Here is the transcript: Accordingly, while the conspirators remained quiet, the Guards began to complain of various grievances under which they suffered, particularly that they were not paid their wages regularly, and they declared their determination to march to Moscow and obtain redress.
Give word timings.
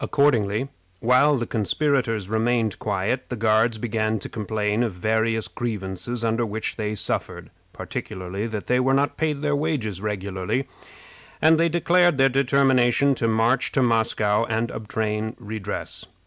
Accordingly, 0.00 0.70
while 1.00 1.36
the 1.36 1.46
conspirators 1.46 2.26
remained 2.26 2.78
quiet, 2.78 3.28
the 3.28 3.36
Guards 3.36 3.76
began 3.76 4.18
to 4.20 4.30
complain 4.30 4.82
of 4.82 4.94
various 4.94 5.46
grievances 5.46 6.24
under 6.24 6.46
which 6.46 6.76
they 6.76 6.94
suffered, 6.94 7.50
particularly 7.74 8.46
that 8.46 8.66
they 8.66 8.80
were 8.80 8.94
not 8.94 9.18
paid 9.18 9.42
their 9.42 9.54
wages 9.54 10.00
regularly, 10.00 10.66
and 11.42 11.58
they 11.60 11.68
declared 11.68 12.16
their 12.16 12.30
determination 12.30 13.14
to 13.16 13.28
march 13.28 13.72
to 13.72 13.82
Moscow 13.82 14.46
and 14.46 14.70
obtain 14.70 15.36
redress. 15.38 16.06